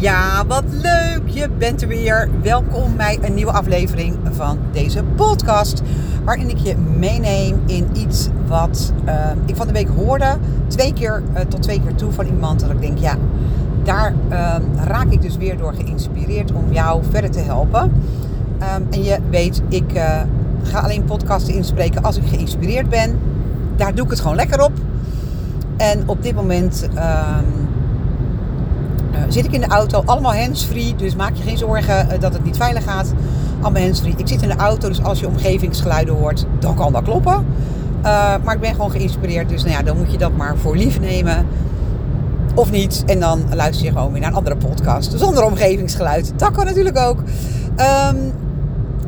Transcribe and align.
Ja, 0.00 0.46
wat 0.46 0.64
leuk! 0.70 1.22
Je 1.24 1.48
bent 1.58 1.82
er 1.82 1.88
weer. 1.88 2.28
Welkom 2.42 2.96
bij 2.96 3.18
een 3.22 3.34
nieuwe 3.34 3.52
aflevering 3.52 4.16
van 4.30 4.58
deze 4.72 5.02
podcast. 5.16 5.82
Waarin 6.24 6.48
ik 6.48 6.56
je 6.56 6.76
meeneem 6.76 7.62
in 7.66 7.86
iets 7.92 8.28
wat 8.46 8.92
uh, 9.06 9.14
ik 9.46 9.56
van 9.56 9.66
de 9.66 9.72
week 9.72 9.88
hoorde. 9.88 10.36
Twee 10.66 10.92
keer 10.92 11.22
uh, 11.34 11.40
tot 11.40 11.62
twee 11.62 11.82
keer 11.82 11.94
toe 11.94 12.12
van 12.12 12.26
iemand. 12.26 12.60
Dat 12.60 12.70
ik 12.70 12.80
denk, 12.80 12.98
ja, 12.98 13.16
daar 13.82 14.14
uh, 14.30 14.54
raak 14.84 15.10
ik 15.10 15.22
dus 15.22 15.36
weer 15.36 15.56
door 15.56 15.74
geïnspireerd 15.74 16.52
om 16.52 16.72
jou 16.72 17.02
verder 17.10 17.30
te 17.30 17.40
helpen. 17.40 17.82
Um, 17.82 18.86
en 18.90 19.02
je 19.02 19.18
weet, 19.30 19.62
ik 19.68 19.94
uh, 19.94 20.20
ga 20.62 20.80
alleen 20.80 21.04
podcasten 21.04 21.54
inspreken 21.54 22.02
als 22.02 22.16
ik 22.16 22.26
geïnspireerd 22.26 22.88
ben. 22.88 23.18
Daar 23.76 23.94
doe 23.94 24.04
ik 24.04 24.10
het 24.10 24.20
gewoon 24.20 24.36
lekker 24.36 24.62
op. 24.64 24.72
En 25.76 26.02
op 26.06 26.22
dit 26.22 26.34
moment 26.34 26.88
zit 29.28 29.44
ik 29.44 29.52
in 29.52 29.60
de 29.60 29.66
auto, 29.66 30.02
allemaal 30.04 30.34
handsfree. 30.34 30.94
Dus 30.96 31.14
maak 31.14 31.34
je 31.34 31.42
geen 31.42 31.58
zorgen 31.58 32.06
uh, 32.06 32.20
dat 32.20 32.32
het 32.32 32.44
niet 32.44 32.56
veilig 32.56 32.84
gaat. 32.84 33.12
Allemaal 33.60 33.82
handsfree. 33.82 34.14
Ik 34.16 34.28
zit 34.28 34.42
in 34.42 34.48
de 34.48 34.56
auto, 34.56 34.88
dus 34.88 35.02
als 35.02 35.20
je 35.20 35.26
omgevingsgeluiden 35.26 36.14
hoort, 36.14 36.44
dan 36.58 36.74
kan 36.74 36.92
dat 36.92 37.02
kloppen. 37.02 37.46
Uh, 38.04 38.34
maar 38.44 38.54
ik 38.54 38.60
ben 38.60 38.74
gewoon 38.74 38.90
geïnspireerd, 38.90 39.48
dus 39.48 39.62
nou 39.62 39.74
ja, 39.74 39.82
dan 39.82 39.96
moet 39.96 40.12
je 40.12 40.18
dat 40.18 40.36
maar 40.36 40.56
voor 40.56 40.76
lief 40.76 41.00
nemen. 41.00 41.46
Of 42.54 42.70
niet. 42.70 43.02
En 43.06 43.20
dan 43.20 43.42
luister 43.54 43.86
je 43.86 43.92
gewoon 43.92 44.12
weer 44.12 44.20
naar 44.20 44.30
een 44.30 44.36
andere 44.36 44.56
podcast. 44.56 45.12
Zonder 45.16 45.44
omgevingsgeluid. 45.44 46.32
Dat 46.36 46.50
kan 46.50 46.64
natuurlijk 46.64 46.98
ook. 46.98 47.18
Um, 48.12 48.32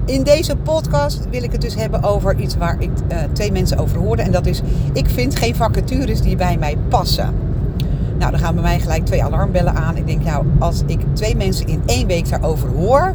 in 0.04 0.22
deze 0.22 0.56
podcast 0.56 1.20
wil 1.30 1.42
ik 1.42 1.52
het 1.52 1.60
dus 1.60 1.74
hebben 1.74 2.02
over 2.02 2.40
iets 2.40 2.56
waar 2.56 2.76
ik 2.78 2.90
twee 3.32 3.52
mensen 3.52 3.78
over 3.78 3.98
hoorde. 3.98 4.22
En 4.22 4.32
dat 4.32 4.46
is, 4.46 4.62
ik 4.92 5.10
vind 5.10 5.36
geen 5.36 5.54
vacatures 5.54 6.20
die 6.20 6.36
bij 6.36 6.56
mij 6.58 6.76
passen. 6.88 7.34
Nou, 8.20 8.32
dan 8.32 8.40
gaan 8.40 8.54
bij 8.54 8.62
mij 8.62 8.80
gelijk 8.80 9.06
twee 9.06 9.24
alarmbellen 9.24 9.74
aan. 9.74 9.96
Ik 9.96 10.06
denk, 10.06 10.24
nou, 10.24 10.46
als 10.58 10.82
ik 10.86 11.00
twee 11.12 11.36
mensen 11.36 11.66
in 11.66 11.82
één 11.86 12.06
week 12.06 12.28
daarover 12.28 12.68
hoor, 12.68 13.14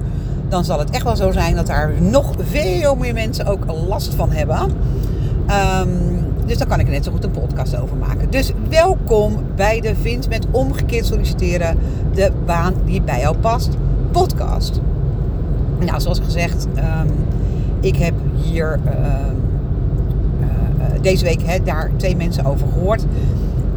dan 0.50 0.66
zal 0.66 0.80
het 0.80 0.90
echt 0.90 1.04
wel 1.04 1.16
zo 1.16 1.32
zijn 1.32 1.56
dat 1.56 1.68
daar 1.68 1.92
nog 2.02 2.34
veel 2.40 2.96
meer 2.96 3.14
mensen 3.14 3.46
ook 3.46 3.66
last 3.88 4.14
van 4.14 4.32
hebben. 4.32 4.60
Um, 4.60 6.26
dus 6.46 6.58
dan 6.58 6.68
kan 6.68 6.80
ik 6.80 6.86
er 6.86 6.92
net 6.92 7.04
zo 7.04 7.12
goed 7.12 7.24
een 7.24 7.32
podcast 7.32 7.78
over 7.78 7.98
maken. 7.98 8.30
Dus 8.30 8.52
welkom 8.70 9.36
bij 9.56 9.82
de 9.82 9.96
Vind 9.96 10.30
met 10.30 10.48
omgekeerd 10.52 11.06
solliciteren, 11.06 11.78
de 12.14 12.32
baan 12.46 12.74
die 12.86 13.02
bij 13.02 13.20
jou 13.20 13.38
past, 13.38 13.70
podcast. 14.12 14.82
Nou, 15.80 16.02
zoals 16.02 16.20
gezegd, 16.20 16.68
um, 16.76 17.16
ik 17.80 17.96
heb 17.96 18.14
hier 18.36 18.80
uh, 18.86 18.92
uh, 20.40 21.02
deze 21.02 21.24
week 21.24 21.66
daar 21.66 21.92
twee 21.98 22.16
mensen 22.16 22.46
over 22.46 22.68
gehoord. 22.74 23.06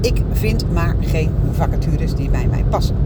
Ik 0.01 0.23
vind 0.33 0.73
maar 0.73 0.95
geen 1.01 1.31
vacatures 1.53 2.15
die 2.15 2.31
bij 2.31 2.47
mij 2.51 2.65
passen. 2.69 2.97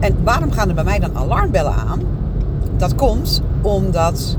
En 0.00 0.16
waarom 0.24 0.50
gaan 0.50 0.68
er 0.68 0.74
bij 0.74 0.84
mij 0.84 0.98
dan 0.98 1.16
alarmbellen 1.16 1.74
aan? 1.74 2.00
Dat 2.76 2.94
komt 2.94 3.42
omdat 3.62 4.36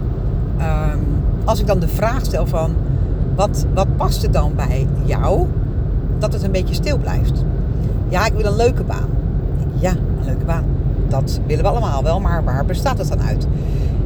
um, 0.58 1.00
als 1.46 1.60
ik 1.60 1.68
dan 1.68 1.80
de 1.80 1.88
vraag 1.88 2.26
stel 2.26 2.48
van 2.48 2.74
wat, 3.36 3.66
wat 3.74 3.96
past 3.96 4.24
er 4.24 4.32
dan 4.32 4.52
bij 4.56 4.88
jou, 5.04 5.48
dat 6.20 6.34
het 6.34 6.44
een 6.44 6.52
beetje 6.52 6.74
stil 6.74 6.98
blijft. 6.98 7.44
Ja, 8.10 8.26
ik 8.26 8.34
wil 8.34 8.46
een 8.46 8.56
leuke 8.56 8.84
baan. 8.84 9.10
Ja, 9.74 9.92
een 9.92 10.26
leuke 10.26 10.46
baan. 10.46 10.64
Dat 11.08 11.40
willen 11.48 11.64
we 11.64 11.70
allemaal 11.70 12.04
wel, 12.04 12.20
maar 12.20 12.44
waar 12.44 12.66
bestaat 12.66 12.98
het 12.98 13.08
dan 13.08 13.22
uit? 13.22 13.48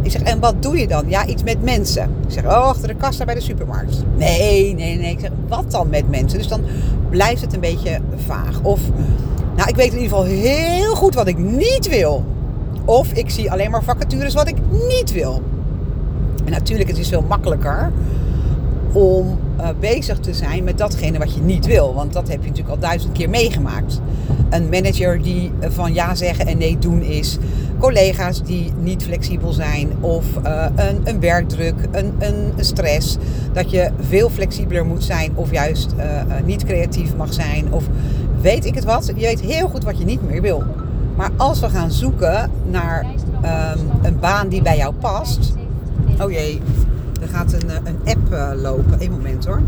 Ik 0.02 0.12
zeg, 0.12 0.22
en 0.22 0.40
wat 0.40 0.62
doe 0.64 0.78
je 0.78 0.88
dan? 0.88 1.04
Ja, 1.08 1.26
iets 1.26 1.44
met 1.44 1.64
mensen. 1.64 2.04
Ik 2.04 2.34
zeg, 2.34 2.44
oh, 2.44 2.52
achter 2.52 2.88
de 2.88 2.96
kassa 2.96 3.26
bij 3.26 3.36
de 3.36 3.42
supermarkt. 3.42 4.04
Nee, 4.18 4.74
nee, 4.74 4.98
nee. 4.98 5.12
Ik 5.12 5.20
zeg, 5.20 5.30
wat 5.48 5.72
dan 5.72 5.90
met 5.90 6.10
mensen? 6.10 6.38
Dus 6.38 6.48
dan 6.48 6.62
blijft 7.10 7.42
het 7.42 7.54
een 7.54 7.60
beetje 7.60 8.00
vaag. 8.16 8.60
Of, 8.62 8.80
nou, 9.56 9.70
ik 9.70 9.76
weet 9.76 9.94
in 9.94 10.00
ieder 10.00 10.18
geval 10.18 10.24
heel 10.24 10.96
goed 10.96 11.16
wat 11.16 11.28
ik 11.28 11.38
niet 11.38 11.90
wil. 11.90 12.26
Of 12.86 13.12
ik 13.12 13.30
zie 13.30 13.52
alleen 13.52 13.72
maar 13.72 13.84
vacatures 13.84 14.34
wat 14.34 14.48
ik 14.48 14.56
niet 14.88 15.12
wil. 15.12 15.42
En 16.46 16.52
natuurlijk, 16.52 16.90
het 16.90 16.98
is 16.98 17.08
veel 17.10 17.26
makkelijker 17.28 17.92
om 18.92 19.40
uh, 19.60 19.68
bezig 19.80 20.20
te 20.20 20.34
zijn 20.34 20.64
met 20.64 20.78
datgene 20.78 21.18
wat 21.18 21.34
je 21.34 21.42
niet 21.42 21.66
wil. 21.66 21.94
Want 21.94 22.14
dat 22.14 22.28
heb 22.28 22.42
je 22.42 22.50
natuurlijk 22.50 22.76
al 22.76 22.82
duizend 22.82 23.12
keer 23.12 23.30
meegemaakt. 23.30 24.02
Een 24.50 24.70
manager 24.70 25.22
die 25.22 25.52
van 25.60 25.94
ja 25.94 26.16
zeggen 26.16 26.48
en 26.48 26.58
nee 26.58 26.78
doen 26.80 27.02
is. 27.02 27.38
Collega's 27.80 28.44
die 28.44 28.74
niet 28.80 29.04
flexibel 29.04 29.52
zijn. 29.52 29.92
Of 30.00 30.26
uh, 30.46 30.66
een, 30.76 31.02
een, 31.04 31.20
werkdruk, 31.20 31.76
een, 31.92 32.14
een, 32.20 32.54
stress. 32.60 33.18
Dat 33.54 33.72
je 33.72 33.90
veel 34.00 34.30
flexibeler 34.30 34.86
moet 34.86 35.04
zijn. 35.04 35.32
Of 35.36 35.52
juist 35.52 35.94
uh, 35.98 36.04
niet 36.46 36.66
creatief 36.66 37.16
mag 37.16 37.34
zijn. 37.34 37.74
Of 37.74 37.84
weet 38.42 38.66
ik 38.66 38.76
het 38.76 38.84
wat. 38.84 39.06
Je 39.06 39.14
weet 39.14 39.40
heel 39.40 39.70
goed 39.70 39.84
wat 39.84 39.98
je 39.98 40.06
niet 40.06 40.30
meer 40.30 40.42
wil. 40.42 40.64
Maar 41.16 41.30
als 41.38 41.60
we 41.60 41.70
gaan 41.70 41.92
zoeken 41.92 42.52
naar 42.70 43.06
um, 43.06 43.90
een 44.02 44.20
baan 44.20 44.48
die 44.50 44.62
bij 44.62 44.78
jou 44.78 44.94
past. 44.94 45.54
Oh 46.22 46.32
jee, 46.32 46.62
er 47.22 47.28
gaat 47.28 47.54
een, 47.54 47.70
een 47.84 48.00
app 48.06 48.56
lopen. 48.62 49.02
Eén 49.02 49.12
moment 49.12 49.46
hoor. 49.46 49.62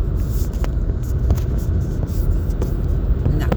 Nou. 3.38 3.50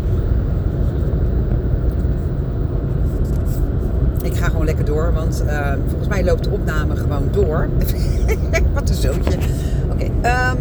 Ik 4.23 4.34
ga 4.45 4.51
gewoon 4.51 4.67
lekker 4.67 4.85
door, 4.85 5.13
want 5.13 5.45
uh, 5.47 5.73
volgens 5.87 6.09
mij 6.09 6.25
loopt 6.25 6.45
de 6.45 6.51
opname 6.51 6.97
gewoon 6.97 7.29
door. 7.31 7.69
Wat 8.75 8.89
een 8.89 8.95
zootje. 8.95 9.39
Oké. 9.93 10.05
Um, 10.05 10.59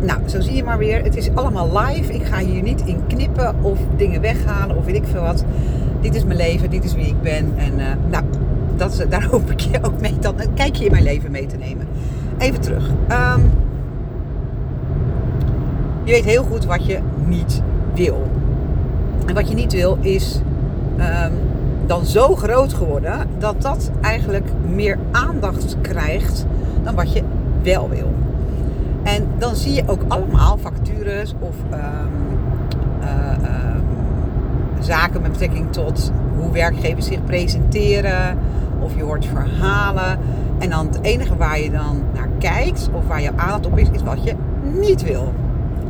nou, 0.00 0.20
zo 0.26 0.40
zie 0.40 0.54
je 0.54 0.64
maar 0.64 0.78
weer. 0.78 1.02
Het 1.02 1.16
is 1.16 1.34
allemaal 1.34 1.78
live. 1.78 2.12
Ik 2.12 2.24
ga 2.24 2.38
hier 2.38 2.62
niet 2.62 2.80
in 2.84 3.06
knippen 3.06 3.54
of 3.62 3.78
dingen 3.96 4.20
weghalen 4.20 4.76
of 4.76 4.84
weet 4.84 4.94
ik 4.94 5.06
veel 5.06 5.22
wat. 5.22 5.44
Dit 6.00 6.14
is 6.14 6.24
mijn 6.24 6.36
leven, 6.36 6.70
dit 6.70 6.84
is 6.84 6.94
wie 6.94 7.06
ik 7.06 7.22
ben. 7.22 7.52
En 7.56 7.78
uh, 7.78 7.86
nou, 8.10 8.24
dat, 8.76 9.06
daar 9.08 9.24
hoop 9.24 9.50
ik 9.50 9.60
je 9.60 9.78
ook 9.82 10.00
mee 10.00 10.18
dan 10.20 10.40
een 10.40 10.54
kijkje 10.54 10.84
in 10.84 10.90
mijn 10.90 11.04
leven 11.04 11.30
mee 11.30 11.46
te 11.46 11.56
nemen. 11.56 11.86
Even 12.38 12.60
terug. 12.60 12.88
Um, 12.88 13.50
je 16.04 16.12
weet 16.12 16.24
heel 16.24 16.42
goed 16.42 16.64
wat 16.64 16.86
je 16.86 16.98
niet 17.26 17.62
wil. 17.94 18.30
En 19.26 19.34
wat 19.34 19.48
je 19.48 19.54
niet 19.54 19.72
wil 19.72 19.98
is 20.00 20.40
dan 21.86 22.06
zo 22.06 22.34
groot 22.34 22.72
geworden 22.72 23.26
dat 23.38 23.62
dat 23.62 23.90
eigenlijk 24.00 24.48
meer 24.74 24.98
aandacht 25.10 25.76
krijgt 25.80 26.46
dan 26.82 26.94
wat 26.94 27.12
je 27.12 27.22
wel 27.62 27.88
wil. 27.88 28.12
En 29.02 29.26
dan 29.38 29.56
zie 29.56 29.74
je 29.74 29.82
ook 29.86 30.02
allemaal 30.08 30.58
vacatures 30.58 31.34
of 31.38 31.54
um, 31.72 31.78
uh, 33.02 33.08
uh, 33.42 33.76
zaken 34.80 35.22
met 35.22 35.30
betrekking 35.32 35.72
tot 35.72 36.12
hoe 36.36 36.52
werkgevers 36.52 37.06
zich 37.06 37.24
presenteren. 37.24 38.38
Of 38.80 38.96
je 38.96 39.02
hoort 39.02 39.26
verhalen. 39.26 40.18
En 40.58 40.70
dan 40.70 40.86
het 40.86 40.98
enige 41.02 41.36
waar 41.36 41.60
je 41.60 41.70
dan 41.70 42.02
naar 42.14 42.28
kijkt 42.38 42.88
of 42.92 43.06
waar 43.06 43.22
je 43.22 43.30
aandacht 43.36 43.66
op 43.66 43.78
is, 43.78 43.88
is 43.92 44.02
wat 44.02 44.24
je 44.24 44.34
niet 44.62 45.02
wil. 45.02 45.32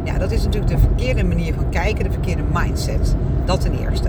Ja, 0.04 0.18
dat 0.18 0.30
is 0.30 0.44
natuurlijk 0.44 0.72
de 0.72 0.78
verkeerde 0.78 1.24
manier 1.24 1.54
van 1.54 1.68
kijken, 1.68 2.04
de 2.04 2.10
verkeerde 2.10 2.42
mindset. 2.52 3.16
Dat 3.44 3.60
ten 3.60 3.72
eerste. 3.78 4.08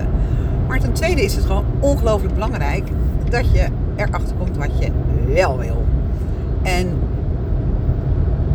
Maar 0.66 0.80
ten 0.80 0.92
tweede 0.92 1.22
is 1.22 1.34
het 1.34 1.44
gewoon 1.44 1.64
ongelooflijk 1.80 2.34
belangrijk 2.34 2.88
dat 3.28 3.52
je 3.52 3.66
erachter 3.96 4.36
komt 4.36 4.56
wat 4.56 4.78
je 4.78 4.90
wel 5.34 5.58
wil. 5.58 5.84
En 6.62 6.88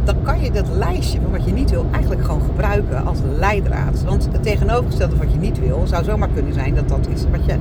dan 0.03 0.15
kan 0.21 0.41
je 0.41 0.51
dat 0.51 0.65
lijstje 0.77 1.19
van 1.21 1.31
wat 1.31 1.45
je 1.45 1.51
niet 1.51 1.69
wil 1.69 1.85
eigenlijk 1.91 2.25
gewoon 2.25 2.41
gebruiken 2.41 3.05
als 3.05 3.19
leidraad. 3.37 4.03
Want 4.03 4.29
het 4.31 4.43
tegenovergestelde 4.43 5.15
van 5.15 5.25
wat 5.25 5.33
je 5.33 5.39
niet 5.39 5.59
wil 5.59 5.81
zou 5.87 6.03
zomaar 6.03 6.29
kunnen 6.33 6.53
zijn 6.53 6.75
dat 6.75 6.89
dat 6.89 7.07
is 7.13 7.23
wat 7.31 7.45
je 7.45 7.55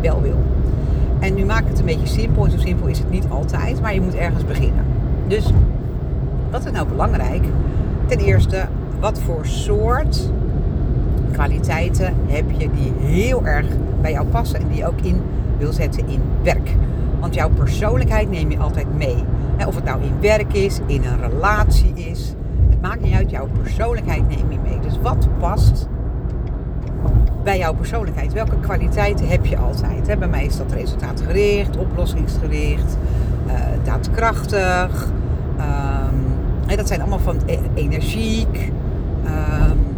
wel 0.00 0.22
wil. 0.22 0.38
En 1.18 1.34
nu 1.34 1.44
maak 1.44 1.68
het 1.68 1.78
een 1.78 1.84
beetje 1.84 2.06
simpel. 2.06 2.44
En 2.44 2.50
zo 2.50 2.58
simpel 2.58 2.86
is 2.86 2.98
het 2.98 3.10
niet 3.10 3.26
altijd. 3.28 3.80
Maar 3.80 3.94
je 3.94 4.00
moet 4.00 4.14
ergens 4.14 4.44
beginnen. 4.44 4.84
Dus 5.26 5.50
wat 6.50 6.64
is 6.64 6.72
nou 6.72 6.88
belangrijk? 6.88 7.44
Ten 8.06 8.18
eerste, 8.18 8.66
wat 9.00 9.20
voor 9.20 9.46
soort 9.46 10.30
kwaliteiten 11.32 12.14
heb 12.26 12.44
je 12.56 12.70
die 12.70 12.92
heel 12.98 13.46
erg 13.46 13.66
bij 14.00 14.12
jou 14.12 14.26
passen. 14.26 14.60
En 14.60 14.68
die 14.68 14.76
je 14.76 14.86
ook 14.86 15.00
in 15.00 15.22
wil 15.58 15.72
zetten 15.72 16.08
in 16.08 16.22
werk. 16.42 16.70
Want 17.20 17.34
jouw 17.34 17.50
persoonlijkheid 17.50 18.30
neem 18.30 18.50
je 18.50 18.58
altijd 18.58 18.96
mee. 18.96 19.24
Of 19.66 19.74
het 19.74 19.84
nou 19.84 20.02
in 20.02 20.20
werk 20.20 20.52
is, 20.52 20.80
in 20.86 21.04
een 21.04 21.30
relatie 21.30 21.92
is. 21.94 22.34
Het 22.70 22.80
maakt 22.80 23.00
niet 23.00 23.14
uit, 23.14 23.30
jouw 23.30 23.48
persoonlijkheid 23.62 24.28
neem 24.28 24.50
je 24.50 24.58
mee. 24.62 24.78
Dus 24.80 24.98
wat 25.02 25.28
past 25.38 25.88
bij 27.42 27.58
jouw 27.58 27.74
persoonlijkheid? 27.74 28.32
Welke 28.32 28.60
kwaliteiten 28.60 29.28
heb 29.28 29.46
je 29.46 29.56
altijd? 29.56 30.18
Bij 30.18 30.28
mij 30.28 30.44
is 30.44 30.56
dat 30.56 30.72
resultaatgericht, 30.72 31.76
oplossingsgericht, 31.76 32.96
uh, 33.46 33.54
daadkrachtig. 33.84 35.12
Um, 35.58 36.76
dat 36.76 36.88
zijn 36.88 37.00
allemaal 37.00 37.18
van 37.18 37.36
e 37.46 37.58
energiek, 37.74 38.72
um, 39.24 39.89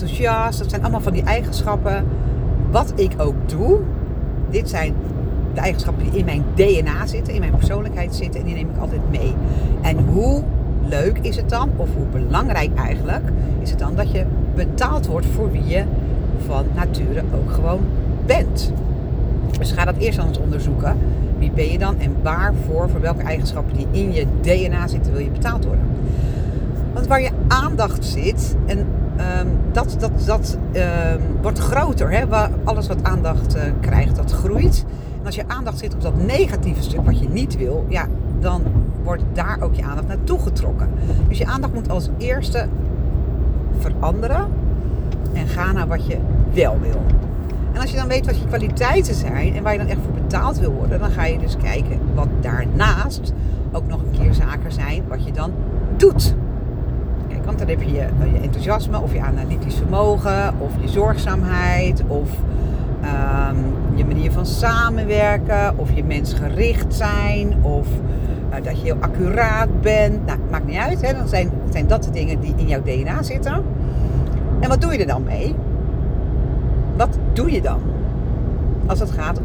enthousiast. 0.00 0.58
Dat 0.58 0.70
zijn 0.70 0.82
allemaal 0.82 1.00
van 1.00 1.12
die 1.12 1.22
eigenschappen. 1.22 2.06
Wat 2.70 2.92
ik 2.96 3.12
ook 3.16 3.34
doe, 3.46 3.80
dit 4.50 4.68
zijn 4.68 4.94
de 5.54 5.60
eigenschappen 5.60 6.10
die 6.10 6.18
in 6.18 6.24
mijn 6.24 6.44
DNA 6.54 7.06
zitten, 7.06 7.34
in 7.34 7.40
mijn 7.40 7.56
persoonlijkheid 7.56 8.14
zitten 8.14 8.40
en 8.40 8.46
die 8.46 8.54
neem 8.54 8.70
ik 8.70 8.80
altijd 8.80 9.00
mee. 9.10 9.34
En 9.82 9.98
hoe 9.98 10.42
leuk 10.82 11.18
is 11.18 11.36
het 11.36 11.48
dan, 11.48 11.70
of 11.76 11.88
hoe 11.94 12.06
belangrijk 12.20 12.74
eigenlijk, 12.74 13.22
is 13.62 13.70
het 13.70 13.78
dan 13.78 13.94
dat 13.94 14.10
je 14.10 14.24
betaald 14.54 15.06
wordt 15.06 15.26
voor 15.26 15.52
wie 15.52 15.66
je 15.66 15.84
van 16.46 16.64
nature 16.74 17.22
ook 17.34 17.52
gewoon 17.52 17.80
bent. 18.26 18.72
Dus 19.58 19.72
ga 19.72 19.84
dat 19.84 19.96
eerst 19.96 20.18
aan 20.18 20.28
ons 20.28 20.38
onderzoeken. 20.38 20.96
Wie 21.38 21.50
ben 21.50 21.70
je 21.72 21.78
dan 21.78 21.98
en 21.98 22.16
waarvoor, 22.22 22.88
voor 22.88 23.00
welke 23.00 23.22
eigenschappen 23.22 23.76
die 23.76 23.86
in 23.90 24.12
je 24.12 24.26
DNA 24.40 24.86
zitten, 24.86 25.12
wil 25.12 25.22
je 25.22 25.30
betaald 25.30 25.64
worden? 25.64 25.84
Want 26.92 27.06
waar 27.06 27.22
je 27.22 27.30
aandacht 27.48 28.04
zit, 28.04 28.56
en 28.66 28.86
um, 29.18 29.48
dat, 29.72 29.96
dat, 29.98 30.10
dat 30.26 30.58
um, 30.72 30.82
wordt 31.42 31.58
groter. 31.58 32.10
Hè? 32.10 32.48
Alles 32.64 32.86
wat 32.86 33.02
aandacht 33.02 33.56
uh, 33.56 33.62
krijgt, 33.80 34.16
dat 34.16 34.32
groeit. 34.32 34.84
En 35.20 35.26
als 35.26 35.34
je 35.34 35.44
aandacht 35.46 35.78
zit 35.78 35.94
op 35.94 36.02
dat 36.02 36.24
negatieve 36.26 36.82
stuk 36.82 37.04
wat 37.04 37.18
je 37.18 37.28
niet 37.28 37.56
wil, 37.56 37.86
ja, 37.88 38.06
dan 38.40 38.62
wordt 39.02 39.22
daar 39.32 39.58
ook 39.60 39.74
je 39.74 39.82
aandacht 39.82 40.06
naartoe 40.06 40.38
getrokken. 40.38 40.88
Dus 41.28 41.38
je 41.38 41.46
aandacht 41.46 41.74
moet 41.74 41.90
als 41.90 42.08
eerste 42.16 42.68
veranderen 43.78 44.46
en 45.32 45.46
gaan 45.46 45.74
naar 45.74 45.88
wat 45.88 46.06
je 46.06 46.18
wel 46.52 46.78
wil. 46.80 47.00
En 47.72 47.80
als 47.80 47.90
je 47.90 47.96
dan 47.96 48.08
weet 48.08 48.26
wat 48.26 48.38
je 48.38 48.46
kwaliteiten 48.46 49.14
zijn 49.14 49.54
en 49.56 49.62
waar 49.62 49.72
je 49.72 49.78
dan 49.78 49.88
echt 49.88 50.00
voor 50.04 50.22
betaald 50.22 50.58
wil 50.58 50.72
worden, 50.72 50.98
dan 50.98 51.10
ga 51.10 51.24
je 51.24 51.38
dus 51.38 51.56
kijken 51.56 51.98
wat 52.14 52.28
daarnaast 52.40 53.32
ook 53.72 53.86
nog 53.86 54.00
een 54.02 54.20
keer 54.20 54.34
zaken 54.34 54.72
zijn 54.72 55.02
wat 55.08 55.24
je 55.24 55.32
dan 55.32 55.52
doet. 55.96 56.34
Heb 57.68 57.82
je 57.82 57.92
je, 57.92 58.06
je 58.32 58.38
enthousiasme 58.42 59.00
of 59.00 59.12
je 59.12 59.20
analytisch 59.20 59.74
vermogen 59.74 60.54
of 60.58 60.72
je 60.80 60.88
zorgzaamheid 60.88 62.02
of 62.06 62.30
um, 63.02 63.56
je 63.94 64.04
manier 64.04 64.32
van 64.32 64.46
samenwerken 64.46 65.78
of 65.78 65.92
je 65.92 66.04
mensgericht 66.04 66.94
zijn 66.94 67.62
of 67.62 67.86
uh, 68.50 68.54
dat 68.64 68.78
je 68.78 68.84
heel 68.84 68.96
accuraat 69.00 69.80
bent. 69.80 70.26
Nou, 70.26 70.38
maakt 70.50 70.66
niet 70.66 70.76
uit. 70.76 71.06
Hè? 71.06 71.12
Dan 71.12 71.28
zijn, 71.28 71.50
zijn 71.70 71.86
dat 71.86 72.04
de 72.04 72.10
dingen 72.10 72.40
die 72.40 72.54
in 72.56 72.66
jouw 72.66 72.82
DNA 72.82 73.22
zitten. 73.22 73.64
En 74.60 74.68
wat 74.68 74.80
doe 74.80 74.92
je 74.92 74.98
er 74.98 75.06
dan 75.06 75.22
mee? 75.22 75.54
Wat 76.96 77.18
doe 77.32 77.50
je 77.52 77.62
dan? 77.62 77.80
Als 78.86 79.00
het 79.00 79.10
gaat 79.10 79.40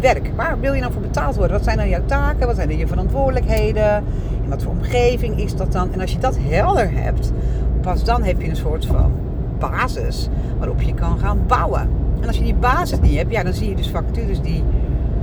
werk. 0.00 0.30
Waar 0.36 0.60
wil 0.60 0.72
je 0.72 0.80
dan 0.80 0.92
voor 0.92 1.02
betaald 1.02 1.36
worden? 1.36 1.56
Wat 1.56 1.64
zijn 1.64 1.76
dan 1.76 1.88
jouw 1.88 2.04
taken? 2.06 2.46
Wat 2.46 2.56
zijn 2.56 2.68
dan 2.68 2.76
je 2.76 2.86
verantwoordelijkheden? 2.86 4.04
In 4.42 4.48
wat 4.48 4.62
voor 4.62 4.72
omgeving 4.72 5.38
is 5.38 5.56
dat 5.56 5.72
dan? 5.72 5.92
En 5.92 6.00
als 6.00 6.12
je 6.12 6.18
dat 6.18 6.36
helder 6.40 6.90
hebt, 6.92 7.32
pas 7.80 8.04
dan 8.04 8.22
heb 8.22 8.40
je 8.40 8.48
een 8.48 8.56
soort 8.56 8.86
van 8.86 9.12
basis 9.58 10.28
waarop 10.58 10.80
je 10.80 10.94
kan 10.94 11.18
gaan 11.18 11.38
bouwen. 11.46 11.88
En 12.20 12.26
als 12.26 12.36
je 12.36 12.44
die 12.44 12.54
basis 12.54 13.00
niet 13.00 13.16
hebt, 13.16 13.32
ja, 13.32 13.42
dan 13.42 13.52
zie 13.52 13.68
je 13.68 13.74
dus 13.74 13.90
vacatures 13.90 14.40
die 14.40 14.62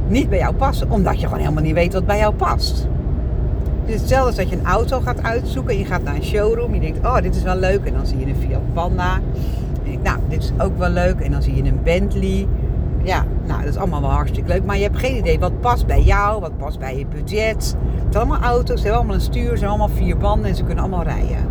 niet 0.08 0.30
bij 0.30 0.38
jou 0.38 0.56
passen, 0.56 0.92
omdat 0.92 1.20
je 1.20 1.26
gewoon 1.26 1.42
helemaal 1.42 1.64
niet 1.64 1.74
weet 1.74 1.94
wat 1.94 2.06
bij 2.06 2.18
jou 2.18 2.34
past. 2.34 2.88
Is 3.86 4.00
hetzelfde 4.00 4.28
als 4.28 4.36
dat 4.36 4.50
je 4.50 4.56
een 4.56 4.66
auto 4.66 5.00
gaat 5.00 5.24
uitzoeken 5.24 5.74
en 5.74 5.80
je 5.80 5.86
gaat 5.86 6.04
naar 6.04 6.16
een 6.16 6.24
showroom. 6.24 6.74
Je 6.74 6.80
denkt, 6.80 7.06
oh, 7.06 7.22
dit 7.22 7.36
is 7.36 7.44
wel 7.44 7.56
leuk. 7.56 7.86
En 7.86 7.94
dan 7.94 8.06
zie 8.06 8.20
je 8.20 8.26
een 8.26 8.36
Fiat 8.36 8.74
Panda. 8.74 9.20
En 9.86 10.02
nou, 10.04 10.20
dit 10.30 10.44
is 10.44 10.52
ook 10.58 10.78
wel 10.78 10.90
leuk. 10.90 11.20
En 11.20 11.32
dan 11.32 11.42
zie 11.42 11.56
je 11.56 11.64
een 11.64 11.80
Bentley. 11.84 12.48
Ja, 13.04 13.26
nou, 13.46 13.60
dat 13.60 13.70
is 13.70 13.78
allemaal 13.78 14.02
wel 14.02 14.10
hartstikke 14.10 14.50
leuk. 14.50 14.66
Maar 14.66 14.78
je 14.78 14.84
hebt 14.84 14.98
geen 14.98 15.18
idee 15.18 15.40
wat 15.40 15.60
past 15.60 15.88
bij 15.88 16.02
jou, 16.02 16.42
wat 16.42 16.58
past 16.58 16.80
bij 16.80 16.98
je 16.98 17.06
budget. 17.06 17.76
Het 17.96 18.14
zijn 18.14 18.28
allemaal 18.28 18.50
auto's, 18.50 18.76
ze 18.76 18.82
hebben 18.82 18.98
allemaal 19.00 19.16
een 19.16 19.22
stuur, 19.22 19.44
ze 19.44 19.50
hebben 19.50 19.68
allemaal 19.68 19.90
vier 19.90 20.18
banden 20.18 20.50
en 20.50 20.56
ze 20.56 20.64
kunnen 20.64 20.84
allemaal 20.84 21.04
rijden. 21.04 21.50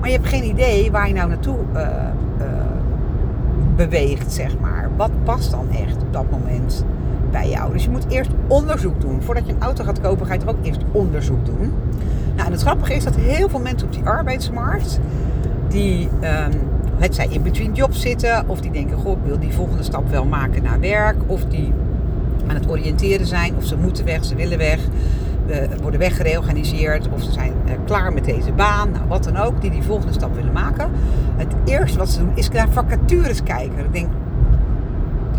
Maar 0.00 0.08
je 0.08 0.14
hebt 0.16 0.28
geen 0.28 0.44
idee 0.44 0.90
waar 0.90 1.08
je 1.08 1.14
nou 1.14 1.28
naartoe 1.28 1.58
uh, 1.74 1.80
uh, 1.80 2.46
beweegt, 3.76 4.32
zeg 4.32 4.58
maar. 4.58 4.90
Wat 4.96 5.10
past 5.24 5.50
dan 5.50 5.68
echt 5.70 6.02
op 6.02 6.12
dat 6.12 6.30
moment? 6.30 6.84
bij 7.30 7.48
jou. 7.48 7.72
Dus 7.72 7.84
je 7.84 7.90
moet 7.90 8.06
eerst 8.08 8.30
onderzoek 8.46 9.00
doen. 9.00 9.22
Voordat 9.22 9.46
je 9.46 9.52
een 9.52 9.62
auto 9.62 9.84
gaat 9.84 10.00
kopen, 10.00 10.26
ga 10.26 10.32
je 10.32 10.38
toch 10.38 10.48
ook 10.48 10.64
eerst 10.64 10.80
onderzoek 10.92 11.46
doen. 11.46 11.72
Nou, 12.34 12.46
en 12.46 12.52
het 12.52 12.60
grappige 12.60 12.94
is 12.94 13.04
dat 13.04 13.14
heel 13.14 13.48
veel 13.48 13.60
mensen 13.60 13.86
op 13.86 13.92
die 13.92 14.04
arbeidsmarkt, 14.04 15.00
die 15.68 16.08
um, 16.08 16.52
het 16.98 17.14
zij 17.14 17.26
in 17.30 17.42
between 17.42 17.72
jobs 17.74 18.00
zitten, 18.00 18.48
of 18.48 18.60
die 18.60 18.70
denken, 18.70 18.96
goh, 18.96 19.18
ik 19.18 19.24
wil 19.24 19.38
die 19.38 19.52
volgende 19.52 19.82
stap 19.82 20.10
wel 20.10 20.24
maken 20.24 20.62
naar 20.62 20.80
werk, 20.80 21.16
of 21.26 21.44
die 21.44 21.72
aan 22.46 22.54
het 22.54 22.68
oriënteren 22.68 23.26
zijn, 23.26 23.56
of 23.56 23.64
ze 23.64 23.76
moeten 23.76 24.04
weg, 24.04 24.24
ze 24.24 24.34
willen 24.34 24.58
weg, 24.58 24.80
worden 25.82 26.00
weggereorganiseerd, 26.00 27.08
of 27.08 27.22
ze 27.22 27.32
zijn 27.32 27.52
uh, 27.66 27.72
klaar 27.84 28.12
met 28.12 28.24
deze 28.24 28.52
baan, 28.52 28.90
nou, 28.90 29.04
wat 29.08 29.24
dan 29.24 29.36
ook, 29.36 29.60
die 29.60 29.70
die 29.70 29.82
volgende 29.82 30.12
stap 30.12 30.34
willen 30.34 30.52
maken. 30.52 30.90
Het 31.36 31.54
eerste 31.64 31.98
wat 31.98 32.08
ze 32.08 32.18
doen 32.18 32.32
is 32.34 32.48
naar 32.48 32.68
vacatures 32.68 33.42
kijken. 33.42 33.78
Ik 33.78 33.92
denk, 33.92 34.08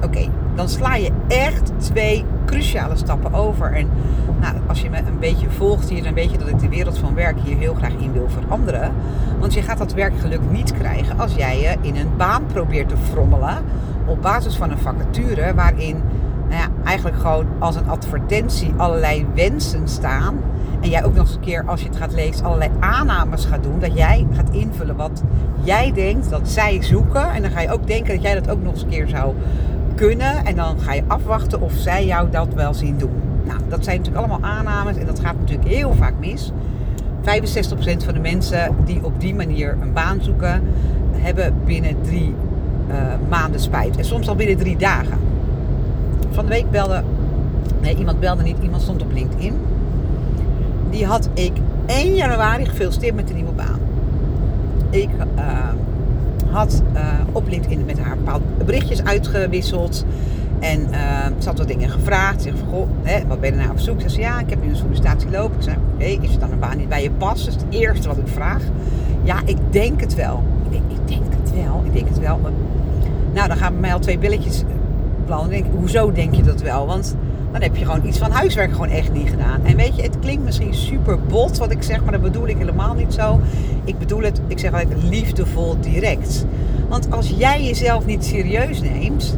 oké, 0.03 0.29
dan 0.55 0.69
sla 0.69 0.95
je 0.95 1.11
echt 1.27 1.71
twee 1.77 2.25
cruciale 2.45 2.95
stappen 2.95 3.33
over. 3.33 3.73
En 3.73 3.89
nou, 4.39 4.55
als 4.67 4.81
je 4.81 4.89
me 4.89 4.97
een 4.97 5.19
beetje 5.19 5.49
volgt 5.49 5.89
hier, 5.89 6.03
dan 6.03 6.13
weet 6.13 6.31
je 6.31 6.37
dat 6.37 6.47
ik 6.47 6.59
de 6.59 6.69
wereld 6.69 6.97
van 6.97 7.13
werk 7.13 7.39
hier 7.39 7.57
heel 7.57 7.73
graag 7.73 7.93
in 7.99 8.11
wil 8.11 8.29
veranderen. 8.29 8.91
Want 9.39 9.53
je 9.53 9.61
gaat 9.61 9.77
dat 9.77 9.93
werkgeluk 9.93 10.41
niet 10.51 10.73
krijgen 10.73 11.19
als 11.19 11.35
jij 11.35 11.59
je 11.59 11.75
in 11.81 11.95
een 11.95 12.17
baan 12.17 12.45
probeert 12.45 12.89
te 12.89 12.97
frommelen 12.97 13.57
op 14.05 14.21
basis 14.21 14.55
van 14.55 14.71
een 14.71 14.77
vacature 14.77 15.53
waarin 15.53 16.01
nou 16.49 16.61
ja, 16.61 16.67
eigenlijk 16.83 17.17
gewoon 17.17 17.45
als 17.59 17.75
een 17.75 17.89
advertentie 17.89 18.73
allerlei 18.77 19.25
wensen 19.35 19.87
staan. 19.87 20.39
En 20.81 20.89
jij 20.89 21.05
ook 21.05 21.13
nog 21.13 21.25
eens 21.25 21.35
een 21.35 21.41
keer, 21.41 21.63
als 21.65 21.81
je 21.81 21.87
het 21.87 21.97
gaat 21.97 22.13
lezen, 22.13 22.45
allerlei 22.45 22.71
aannames 22.79 23.45
gaat 23.45 23.63
doen. 23.63 23.79
Dat 23.79 23.97
jij 23.97 24.27
gaat 24.31 24.49
invullen 24.49 24.95
wat 24.95 25.23
jij 25.63 25.91
denkt 25.93 26.29
dat 26.29 26.49
zij 26.49 26.83
zoeken. 26.83 27.29
En 27.31 27.41
dan 27.41 27.51
ga 27.51 27.61
je 27.61 27.71
ook 27.71 27.87
denken 27.87 28.13
dat 28.13 28.23
jij 28.23 28.33
dat 28.33 28.49
ook 28.49 28.63
nog 28.63 28.73
eens 28.73 28.81
een 28.81 28.89
keer 28.89 29.07
zou 29.07 29.33
kunnen. 29.97 30.45
En 30.45 30.55
dan 30.55 30.79
ga 30.79 30.93
je 30.93 31.03
afwachten 31.07 31.61
of 31.61 31.73
zij 31.73 32.05
jou 32.05 32.29
dat 32.29 32.53
wel 32.53 32.73
zien 32.73 32.97
doen. 32.97 33.21
Nou, 33.43 33.59
dat 33.69 33.83
zijn 33.83 33.97
natuurlijk 33.97 34.25
allemaal 34.25 34.49
aannames 34.49 34.97
en 34.97 35.05
dat 35.05 35.19
gaat 35.19 35.35
natuurlijk 35.39 35.67
heel 35.67 35.93
vaak 35.93 36.13
mis. 36.19 36.51
65% 37.21 37.23
van 38.05 38.13
de 38.13 38.19
mensen 38.19 38.75
die 38.85 39.03
op 39.03 39.21
die 39.21 39.35
manier 39.35 39.77
een 39.81 39.93
baan 39.93 40.21
zoeken, 40.21 40.63
hebben 41.11 41.53
binnen 41.65 42.01
drie 42.01 42.33
uh, 42.89 42.95
maanden 43.29 43.59
spijt. 43.59 43.97
En 43.97 44.05
soms 44.05 44.27
al 44.27 44.35
binnen 44.35 44.57
drie 44.57 44.77
dagen. 44.77 45.17
Van 46.31 46.45
de 46.45 46.51
week 46.51 46.71
belde, 46.71 47.03
nee, 47.81 47.95
iemand 47.95 48.19
belde 48.19 48.43
niet, 48.43 48.57
iemand 48.61 48.81
stond 48.81 49.01
op 49.01 49.11
LinkedIn. 49.11 49.53
Die 50.89 51.05
had 51.05 51.29
ik 51.33 51.51
1 51.85 52.15
januari 52.15 52.65
gefeliciteerd 52.65 53.15
met 53.15 53.27
de 53.27 53.33
nieuwe 53.33 53.51
baan. 53.51 53.79
Ik 54.89 55.09
uh, 55.37 55.57
had 56.51 56.83
uh, 56.93 57.01
op 57.31 57.47
LinkedIn 57.49 57.85
met 57.85 57.99
haar 57.99 58.17
bepaalde 58.17 58.43
berichtjes 58.65 59.03
uitgewisseld. 59.03 60.05
En 60.59 60.79
uh, 60.79 61.25
ze 61.39 61.47
had 61.47 61.57
wat 61.57 61.67
dingen 61.67 61.89
gevraagd. 61.89 62.41
Ze 62.41 62.51
van, 62.57 62.67
goh, 62.67 62.87
hè, 63.03 63.27
wat 63.27 63.39
ben 63.39 63.51
je 63.51 63.57
nou 63.57 63.71
op 63.71 63.79
zoek? 63.79 64.01
Ze 64.01 64.09
zei, 64.09 64.21
ja, 64.21 64.39
ik 64.39 64.49
heb 64.49 64.63
nu 64.63 64.69
een 64.69 64.75
sollicitatie 64.75 65.29
lopen. 65.29 65.55
Ik 65.57 65.63
zei, 65.63 65.77
oké, 65.93 66.05
is 66.05 66.31
het 66.31 66.39
dan 66.39 66.51
een 66.51 66.59
baan 66.59 66.77
die 66.77 66.87
bij 66.87 67.03
je 67.03 67.11
past? 67.11 67.45
Dat 67.45 67.55
is 67.55 67.61
het 67.61 67.73
eerste 67.73 68.07
wat 68.07 68.17
ik 68.17 68.27
vraag. 68.27 68.61
Ja, 69.23 69.41
ik 69.45 69.57
denk 69.69 70.01
het 70.01 70.15
wel. 70.15 70.43
Ik 70.63 70.71
denk, 70.71 70.83
ik 70.91 71.07
denk 71.07 71.33
het 71.41 71.53
wel, 71.53 71.81
ik 71.85 71.93
denk 71.93 72.07
het 72.07 72.19
wel. 72.19 72.39
Nou, 73.33 73.47
dan 73.47 73.57
gaan 73.57 73.71
bij 73.71 73.81
mij 73.81 73.93
al 73.93 73.99
twee 73.99 74.17
billetjes 74.17 74.63
plannen. 75.25 75.49
Denk, 75.49 75.65
hoezo 75.75 76.11
denk 76.11 76.35
je 76.35 76.43
dat 76.43 76.61
wel? 76.61 76.85
Want 76.85 77.15
dan 77.51 77.61
heb 77.61 77.75
je 77.75 77.85
gewoon 77.85 78.05
iets 78.05 78.17
van 78.17 78.31
huiswerk 78.31 78.71
gewoon 78.71 78.89
echt 78.89 79.13
niet 79.13 79.29
gedaan. 79.29 79.63
En 79.63 79.75
weet 79.75 79.95
je, 79.95 80.01
het 80.01 80.19
klinkt 80.19 80.43
misschien 80.43 80.73
super 80.73 81.19
bot 81.19 81.57
wat 81.57 81.71
ik 81.71 81.83
zeg, 81.83 82.03
maar 82.03 82.11
dat 82.11 82.21
bedoel 82.21 82.47
ik 82.47 82.57
helemaal 82.57 82.93
niet 82.93 83.13
zo. 83.13 83.39
Ik 83.83 83.97
bedoel 83.99 84.21
het, 84.21 84.41
ik 84.47 84.59
zeg 84.59 84.73
altijd 84.73 85.03
liefdevol 85.03 85.79
direct. 85.79 86.45
Want 86.89 87.11
als 87.11 87.33
jij 87.37 87.63
jezelf 87.63 88.05
niet 88.05 88.25
serieus 88.25 88.81
neemt 88.81 89.37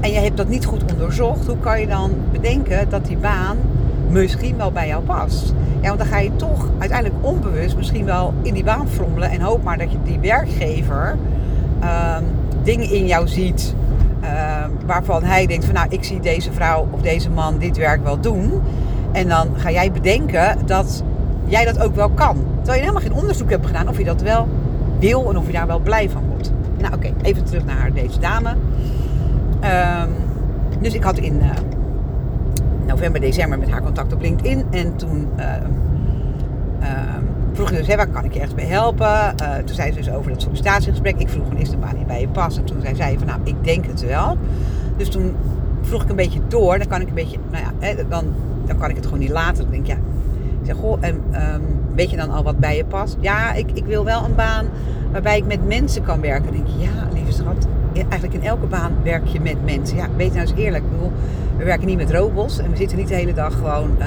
en 0.00 0.12
je 0.12 0.18
hebt 0.18 0.36
dat 0.36 0.48
niet 0.48 0.64
goed 0.64 0.92
onderzocht, 0.92 1.46
hoe 1.46 1.58
kan 1.58 1.80
je 1.80 1.86
dan 1.86 2.10
bedenken 2.32 2.88
dat 2.88 3.06
die 3.06 3.16
baan 3.16 3.56
misschien 4.08 4.56
wel 4.56 4.72
bij 4.72 4.86
jou 4.86 5.02
past? 5.02 5.54
Ja, 5.80 5.86
want 5.88 5.98
dan 5.98 6.08
ga 6.08 6.18
je 6.18 6.36
toch 6.36 6.68
uiteindelijk 6.78 7.26
onbewust 7.26 7.76
misschien 7.76 8.04
wel 8.04 8.34
in 8.42 8.54
die 8.54 8.64
baan 8.64 8.88
frommelen 8.88 9.30
en 9.30 9.40
hoop 9.40 9.62
maar 9.62 9.78
dat 9.78 9.92
je 9.92 9.98
die 10.04 10.18
werkgever 10.18 11.16
uh, 11.82 12.16
dingen 12.62 12.90
in 12.90 13.06
jou 13.06 13.28
ziet 13.28 13.74
waarvan 14.86 15.22
hij 15.22 15.46
denkt 15.46 15.64
van 15.64 15.74
nou, 15.74 15.86
ik 15.90 16.04
zie 16.04 16.20
deze 16.20 16.52
vrouw 16.52 16.88
of 16.90 17.00
deze 17.00 17.30
man 17.30 17.58
dit 17.58 17.76
werk 17.76 18.02
wel 18.02 18.20
doen. 18.20 18.62
En 19.12 19.28
dan 19.28 19.48
ga 19.56 19.70
jij 19.70 19.92
bedenken 19.92 20.58
dat 20.66 21.02
jij 21.44 21.64
dat 21.64 21.80
ook 21.80 21.94
wel 21.94 22.08
kan. 22.08 22.36
Terwijl 22.54 22.74
je 22.74 22.80
helemaal 22.80 23.02
geen 23.02 23.20
onderzoek 23.20 23.50
hebt 23.50 23.66
gedaan 23.66 23.88
of 23.88 23.98
je 23.98 24.04
dat 24.04 24.22
wel 24.22 24.48
wil 24.98 25.30
en 25.30 25.36
of 25.36 25.46
je 25.46 25.52
daar 25.52 25.66
wel 25.66 25.78
blij 25.80 26.10
van 26.10 26.22
wordt. 26.28 26.52
Nou 26.78 26.94
oké, 26.94 27.12
even 27.22 27.44
terug 27.44 27.64
naar 27.64 27.92
deze 27.92 28.18
dame. 28.18 28.50
Um, 28.50 30.10
dus 30.80 30.94
ik 30.94 31.02
had 31.02 31.18
in 31.18 31.34
uh, 31.34 31.50
november, 32.86 33.20
december 33.20 33.58
met 33.58 33.70
haar 33.70 33.82
contact 33.82 34.12
op 34.12 34.20
LinkedIn. 34.20 34.64
En 34.70 34.96
toen 34.96 35.28
uh, 35.38 35.44
vroeg 36.80 37.33
ik 37.62 37.76
dus, 37.76 37.86
hè, 37.86 37.96
waar 37.96 38.08
kan 38.08 38.24
ik 38.24 38.34
je 38.34 38.40
echt 38.40 38.54
bij 38.54 38.64
helpen? 38.64 39.06
Uh, 39.06 39.54
toen 39.64 39.74
zei 39.74 39.92
ze 39.92 39.98
dus 39.98 40.10
over 40.10 40.30
dat 40.30 40.42
sollicitatiegesprek. 40.42 41.18
Ik 41.18 41.28
vroeg, 41.28 41.52
is 41.56 41.70
de 41.70 41.76
baan 41.76 41.96
hier 41.96 42.06
bij 42.06 42.20
je 42.20 42.28
pas? 42.28 42.56
En 42.56 42.64
toen 42.64 42.80
zei 42.80 42.94
zij 42.94 43.14
van, 43.18 43.26
nou, 43.26 43.40
ik 43.44 43.54
denk 43.60 43.86
het 43.86 44.06
wel. 44.06 44.38
Dus 44.96 45.08
toen 45.08 45.34
vroeg 45.82 46.02
ik 46.02 46.08
een 46.08 46.16
beetje 46.16 46.40
door. 46.48 46.78
Dan 46.78 46.86
kan 46.86 47.00
ik 47.00 47.08
een 47.08 47.14
beetje, 47.14 47.38
nou 47.50 47.64
ja, 47.64 47.86
hè, 47.86 48.08
dan, 48.08 48.24
dan 48.66 48.78
kan 48.78 48.90
ik 48.90 48.96
het 48.96 49.04
gewoon 49.04 49.20
niet 49.20 49.30
laten. 49.30 49.62
Dan 49.62 49.70
denk 49.70 49.82
ik, 49.82 49.88
ja, 49.88 49.98
ik 50.60 50.66
zeg, 50.66 50.76
goh, 50.76 50.98
en, 51.00 51.14
um, 51.14 51.62
weet 51.94 52.10
je 52.10 52.16
dan 52.16 52.30
al 52.30 52.42
wat 52.42 52.58
bij 52.58 52.76
je 52.76 52.84
past? 52.84 53.16
Ja, 53.20 53.52
ik, 53.52 53.70
ik 53.74 53.84
wil 53.84 54.04
wel 54.04 54.24
een 54.24 54.34
baan 54.34 54.66
waarbij 55.12 55.36
ik 55.36 55.46
met 55.46 55.66
mensen 55.66 56.02
kan 56.02 56.20
werken. 56.20 56.52
Dan 56.52 56.64
denk 56.64 56.66
je, 56.66 56.84
ja, 56.84 57.08
lieve 57.12 57.32
schat, 57.32 57.66
eigenlijk 57.94 58.34
in 58.34 58.48
elke 58.48 58.66
baan 58.66 58.92
werk 59.02 59.26
je 59.26 59.40
met 59.40 59.64
mensen. 59.64 59.96
Ja, 59.96 60.06
weet 60.16 60.34
nou 60.34 60.40
eens 60.40 60.54
eerlijk, 60.56 60.84
ik 60.84 61.10
we 61.56 61.64
werken 61.64 61.86
niet 61.86 61.96
met 61.96 62.10
robots 62.10 62.58
en 62.58 62.70
we 62.70 62.76
zitten 62.76 62.98
niet 62.98 63.08
de 63.08 63.14
hele 63.14 63.34
dag 63.34 63.54
gewoon... 63.54 63.90
Uh, 63.98 64.06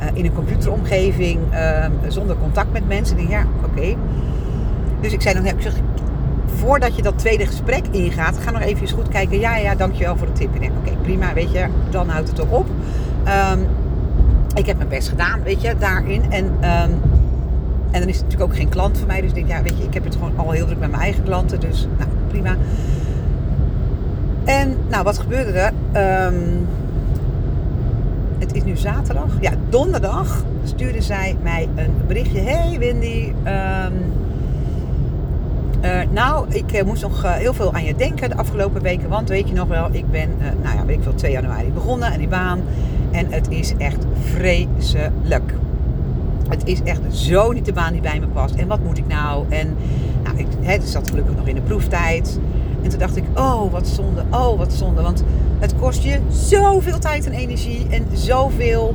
uh, 0.00 0.06
in 0.12 0.24
een 0.24 0.34
computeromgeving 0.34 1.40
uh, 1.52 1.86
zonder 2.08 2.36
contact 2.36 2.72
met 2.72 2.88
mensen. 2.88 3.16
Denk, 3.16 3.28
ja, 3.28 3.44
oké. 3.64 3.94
Dus 5.00 5.12
ik 5.12 5.22
zei 5.22 5.34
dan, 5.34 5.46
ik 5.46 5.54
zeg, 5.58 5.72
voordat 6.46 6.96
je 6.96 7.02
dat 7.02 7.18
tweede 7.18 7.46
gesprek 7.46 7.84
ingaat, 7.90 8.38
ga 8.38 8.50
nog 8.50 8.62
even 8.62 8.88
goed 8.88 9.08
kijken. 9.08 9.38
Ja, 9.38 9.56
ja, 9.56 9.74
dankjewel 9.74 10.16
voor 10.16 10.26
de 10.26 10.32
tip. 10.32 10.60
En 10.60 10.72
oké, 10.78 10.96
prima, 11.02 11.34
weet 11.34 11.52
je, 11.52 11.66
dan 11.90 12.08
houdt 12.08 12.28
het 12.28 12.36
toch 12.36 12.50
op. 12.50 12.66
Ehm, 13.24 13.58
ik 14.54 14.66
heb 14.66 14.76
mijn 14.76 14.88
best 14.88 15.08
gedaan, 15.08 15.42
weet 15.42 15.62
je, 15.62 15.74
daarin. 15.78 16.32
En, 16.32 16.44
um, 16.44 17.00
en 17.90 18.00
dan 18.00 18.08
is 18.08 18.16
het 18.16 18.24
natuurlijk 18.24 18.50
ook 18.50 18.56
geen 18.56 18.68
klant 18.68 18.98
van 18.98 19.06
mij. 19.06 19.20
Dus 19.20 19.28
ik 19.28 19.34
denk, 19.34 19.48
ja, 19.48 19.62
weet 19.62 19.78
je, 19.78 19.84
ik 19.84 19.94
heb 19.94 20.04
het 20.04 20.14
gewoon 20.14 20.32
al 20.36 20.50
heel 20.50 20.66
druk 20.66 20.78
met 20.78 20.90
mijn 20.90 21.02
eigen 21.02 21.22
klanten. 21.22 21.60
Dus, 21.60 21.88
nou, 21.98 22.10
prima. 22.28 22.56
En, 24.44 24.76
nou, 24.88 25.04
wat 25.04 25.18
gebeurde 25.18 25.52
er? 25.52 25.72
Um, 26.26 26.66
nu 28.66 28.76
zaterdag. 28.76 29.36
Ja, 29.40 29.52
donderdag 29.68 30.44
stuurde 30.64 31.02
zij 31.02 31.36
mij 31.42 31.68
een 31.74 31.92
berichtje. 32.06 32.40
Hey 32.40 32.78
Wendy, 32.78 33.32
um, 33.44 34.12
uh, 35.84 36.00
nou, 36.10 36.46
ik 36.48 36.72
uh, 36.72 36.82
moest 36.82 37.02
nog 37.02 37.24
uh, 37.24 37.32
heel 37.32 37.54
veel 37.54 37.72
aan 37.74 37.84
je 37.84 37.94
denken 37.94 38.28
de 38.28 38.36
afgelopen 38.36 38.82
weken. 38.82 39.08
Want 39.08 39.28
weet 39.28 39.48
je 39.48 39.54
nog 39.54 39.68
wel, 39.68 39.88
ik 39.90 40.10
ben, 40.10 40.30
nou 40.62 40.76
ja, 40.76 40.84
weet 40.84 40.96
ik 40.96 41.02
veel, 41.02 41.14
2 41.14 41.32
januari 41.32 41.72
begonnen 41.72 42.12
aan 42.12 42.18
die 42.18 42.28
baan. 42.28 42.60
En 43.10 43.26
het 43.30 43.48
is 43.50 43.76
echt 43.76 44.04
vreselijk. 44.34 45.54
Het 46.48 46.64
is 46.64 46.82
echt 46.82 47.00
zo 47.10 47.52
niet 47.52 47.64
de 47.64 47.72
baan 47.72 47.92
die 47.92 48.02
bij 48.02 48.20
me 48.20 48.26
past. 48.26 48.54
En 48.54 48.68
wat 48.68 48.82
moet 48.84 48.98
ik 48.98 49.06
nou? 49.06 49.44
En 49.48 49.76
nou, 50.22 50.38
ik 50.38 50.80
zat 50.84 51.08
gelukkig 51.08 51.36
nog 51.36 51.46
in 51.46 51.54
de 51.54 51.60
proeftijd. 51.60 52.38
En 52.82 52.88
toen 52.88 52.98
dacht 52.98 53.16
ik, 53.16 53.24
oh 53.34 53.72
wat 53.72 53.88
zonde, 53.88 54.24
oh 54.30 54.58
wat 54.58 54.72
zonde. 54.72 55.02
Want 55.02 55.24
het 55.58 55.74
kost 55.80 56.02
je 56.02 56.18
zoveel 56.30 56.98
tijd 56.98 57.26
en 57.26 57.32
energie 57.32 57.86
en 57.90 58.06
zoveel 58.12 58.94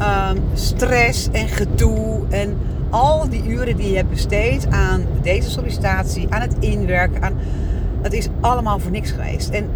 um, 0.00 0.42
stress 0.54 1.28
en 1.32 1.48
gedoe. 1.48 2.20
En 2.28 2.56
al 2.90 3.28
die 3.28 3.46
uren 3.46 3.76
die 3.76 3.90
je 3.90 3.96
hebt 3.96 4.10
besteed 4.10 4.66
aan 4.70 5.04
deze 5.22 5.50
sollicitatie, 5.50 6.26
aan 6.30 6.40
het 6.40 6.56
inwerken, 6.58 7.22
aan, 7.22 7.34
dat 8.02 8.12
is 8.12 8.28
allemaal 8.40 8.78
voor 8.78 8.90
niks 8.90 9.10
geweest. 9.10 9.48
En 9.48 9.68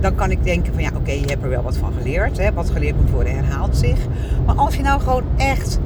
dan 0.00 0.14
kan 0.14 0.30
ik 0.30 0.44
denken 0.44 0.72
van 0.72 0.82
ja, 0.82 0.90
oké, 0.96 1.10
je 1.10 1.26
hebt 1.26 1.42
er 1.42 1.48
wel 1.48 1.62
wat 1.62 1.76
van 1.76 1.92
geleerd. 1.98 2.38
Hè? 2.38 2.52
Wat 2.52 2.70
geleerd 2.70 3.00
moet 3.00 3.10
worden 3.10 3.34
herhaalt 3.34 3.76
zich. 3.76 3.98
Maar 4.46 4.54
als 4.54 4.76
je 4.76 4.82
nou 4.82 5.00
gewoon 5.00 5.24
echt 5.36 5.78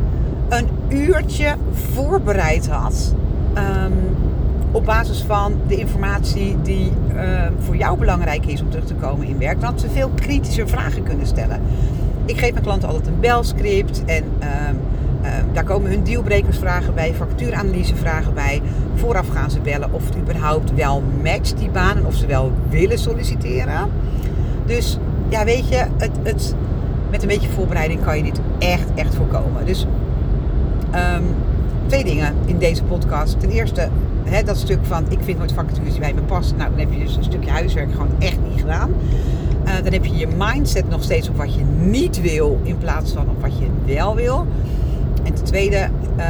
een 0.49 0.69
uurtje 0.89 1.55
voorbereid 1.73 2.69
had. 2.69 3.15
Um, 3.55 4.10
op 4.73 4.85
basis 4.85 5.23
van 5.23 5.55
de 5.67 5.77
informatie 5.77 6.57
die 6.63 6.93
uh, 7.15 7.43
voor 7.59 7.77
jou 7.77 7.99
belangrijk 7.99 8.47
is 8.47 8.61
om 8.61 8.71
terug 8.71 8.87
te 8.87 8.95
komen 8.95 9.27
in 9.27 9.39
werk, 9.39 9.63
had 9.63 9.81
ze 9.81 9.91
veel 9.91 10.11
kritischer 10.15 10.69
vragen 10.69 11.03
kunnen 11.03 11.27
stellen. 11.27 11.61
Ik 12.25 12.39
geef 12.39 12.53
mijn 12.53 12.65
klanten 12.65 12.89
altijd 12.89 13.07
een 13.07 13.21
belscript 13.21 14.05
en 14.05 14.25
uh, 14.43 14.47
uh, 15.23 15.29
daar 15.53 15.65
komen 15.65 15.91
hun 15.91 16.05
dealbrekersvragen 16.05 16.95
bij, 16.95 17.15
vragen 17.95 18.35
bij. 18.35 18.63
Vooraf 18.95 19.29
gaan 19.29 19.51
ze 19.51 19.61
bellen 19.61 19.93
of 19.93 20.05
het 20.05 20.17
überhaupt 20.17 20.75
wel 20.75 21.03
matcht 21.23 21.59
die 21.59 21.71
baan 21.71 21.97
en 21.97 22.07
of 22.07 22.15
ze 22.15 22.27
wel 22.27 22.53
willen 22.69 22.99
solliciteren. 22.99 23.89
Dus 24.67 24.99
ja, 25.29 25.45
weet 25.45 25.69
je, 25.69 25.87
het, 25.97 26.11
het, 26.23 26.55
met 27.11 27.23
een 27.23 27.29
beetje 27.29 27.49
voorbereiding 27.49 28.05
kan 28.05 28.17
je 28.17 28.23
dit 28.23 28.41
echt, 28.59 28.95
echt 28.95 29.15
voorkomen. 29.15 29.67
Dus 29.67 29.87
twee 31.87 32.05
dingen 32.05 32.35
in 32.45 32.59
deze 32.59 32.83
podcast. 32.85 33.41
Ten 33.41 33.51
eerste, 33.51 33.89
hè, 34.31 34.43
dat 34.43 34.57
stuk 34.57 34.79
van 34.83 35.05
ik 35.09 35.19
vind 35.23 35.39
nooit 35.39 35.53
vacatures 35.53 35.91
die 35.91 36.01
bij 36.01 36.15
me 36.15 36.21
passen. 36.21 36.57
Nou, 36.57 36.71
dan 36.71 36.79
heb 36.79 36.93
je 36.93 36.99
dus 36.99 37.17
een 37.17 37.25
stukje 37.25 37.51
huiswerk 37.51 37.91
gewoon 37.93 38.11
echt 38.19 38.39
niet 38.49 38.61
gedaan. 38.61 38.91
Uh, 39.65 39.75
dan 39.83 39.93
heb 39.93 40.05
je 40.05 40.17
je 40.17 40.27
mindset 40.39 40.89
nog 40.89 41.03
steeds 41.03 41.29
op 41.29 41.37
wat 41.37 41.55
je 41.55 41.65
niet 41.79 42.21
wil 42.21 42.61
in 42.63 42.79
plaats 42.79 43.13
van 43.13 43.29
op 43.29 43.41
wat 43.41 43.59
je 43.59 43.95
wel 43.95 44.15
wil. 44.15 44.47
En 45.23 45.35
ten 45.35 45.45
tweede, 45.45 45.89
uh, 46.17 46.25